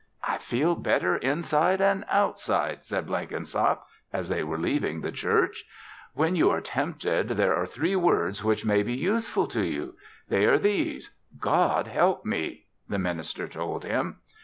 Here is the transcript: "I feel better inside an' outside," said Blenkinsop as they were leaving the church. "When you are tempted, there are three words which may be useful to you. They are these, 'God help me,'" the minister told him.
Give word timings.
"I 0.27 0.39
feel 0.39 0.73
better 0.73 1.15
inside 1.17 1.79
an' 1.79 2.05
outside," 2.09 2.83
said 2.83 3.05
Blenkinsop 3.05 3.85
as 4.11 4.29
they 4.29 4.43
were 4.43 4.57
leaving 4.57 4.99
the 5.01 5.11
church. 5.11 5.63
"When 6.15 6.35
you 6.35 6.49
are 6.49 6.59
tempted, 6.59 7.27
there 7.27 7.55
are 7.55 7.67
three 7.67 7.95
words 7.95 8.43
which 8.43 8.65
may 8.65 8.81
be 8.81 8.95
useful 8.95 9.45
to 9.49 9.61
you. 9.63 9.93
They 10.27 10.45
are 10.47 10.57
these, 10.57 11.11
'God 11.39 11.85
help 11.85 12.25
me,'" 12.25 12.65
the 12.89 12.97
minister 12.97 13.47
told 13.47 13.83
him. 13.85 14.21